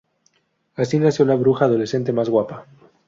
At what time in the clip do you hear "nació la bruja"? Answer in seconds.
0.97-1.65